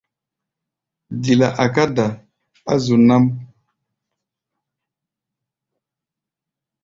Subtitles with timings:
[1.21, 2.07] Dila a̧ká̧ da̧
[2.73, 3.25] á zu nám.